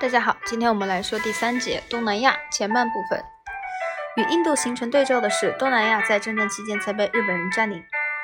[0.00, 3.24] 大家好，今天我们来说第三节东南亚前半部分。
[4.16, 7.82] 与印度形成对照的是，东南亚在战争期间才被日本人占领。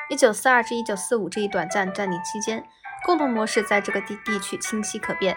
[0.09, 2.63] 一九四二至一九四五这一短暂占领期间，
[3.05, 5.35] 共同模式在这个地地区清晰可辨。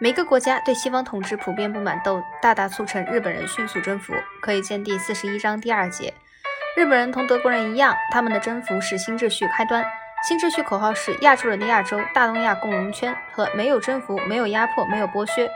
[0.00, 4.14] 每个国家对西方统治普遍不满，都大大促成日本人迅速征服。
[4.40, 6.14] 可以见第四十一章第二节。
[6.74, 9.84] 日本人同德国人一样，他们的征服是新秩序开端。
[10.22, 15.50] 新秩序口号是“亚洲人的亚洲，大东亚共荣圈”和“没有征服，没有压迫，没有剥削”。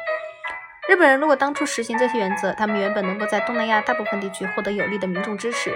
[0.89, 5.71] 日本人如果当初实行这些原则，他们原本能够在东南亚大部分地区获得有力的民众支持。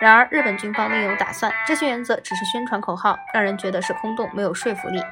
[0.00, 5.02] 然而，日本军方另有打算，这些原则只是宣传口号，让人觉得是空洞，没有说服力。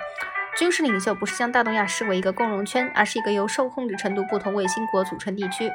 [0.56, 5.70] 军事领袖不是将大东亚视为一个共荣圈，而是一个由受控制程度不同卫星国组成地区。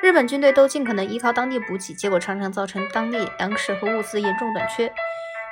[0.00, 4.92] 日本军队都尽可能依靠当地补给，结果常常造成当地粮食和物资严重短缺。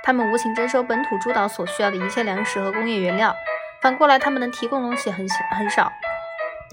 [0.04, 3.34] 他们无情征收本土诸岛所需要的一切粮食和工业原料，
[3.80, 5.92] 反过来他们能提供东西很很少。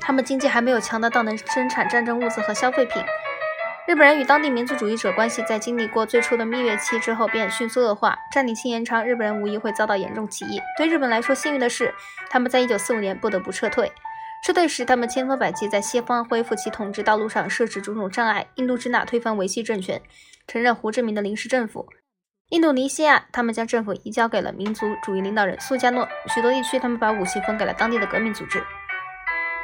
[0.01, 3.03] 他们经济还没有强大到能生产战争物资和消费品。
[3.87, 8.17] 日本人与当地民族主义者关系在经历过最初的蜜月期之后便迅速恶化。
[8.31, 10.61] 占领期延长，日本人无疑会遭到严重起义。
[10.77, 11.93] 对日本来说，幸运的是，
[12.29, 13.91] 他们在1945年不得不撤退。
[14.45, 18.47] 撤退时，他们千方百计在西方恢复其统治道路上设置种种障碍。
[18.55, 20.01] 印度支那推翻维系政权，
[20.47, 21.87] 承认胡志明的临时政府。
[22.49, 26.07] 印度尼西亚，他们将政府移交给了民族主义领导人苏加诺。
[26.33, 28.59] 许多地区，他们把武器分给了当地的革命组织。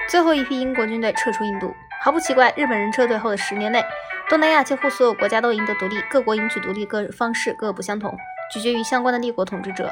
[0.08, 2.53] 最后一批英国军队撤出印度，毫不奇怪。
[2.55, 3.83] 日本人撤退后的十年内，
[4.30, 6.00] 东南亚几乎所有国家都赢得独立。
[6.11, 8.16] 各国赢取独立各方式各不相同，
[8.53, 9.92] 取决于相关的立国统治者。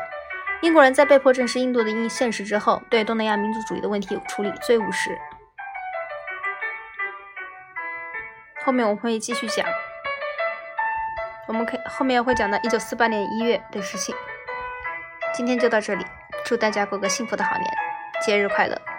[0.61, 5.17] 英国人在被迫正视印度的硬现实之后，对东南亚民族主义的问题处理最务实。
[8.63, 9.65] 后面我会继续讲。
[11.45, 14.15] 我们可以后面会讲到一九四八年一月的事情。
[15.33, 16.05] 今天就到这里，
[16.45, 17.67] 祝大家过个幸福的好年，
[18.25, 18.92] 节日快乐！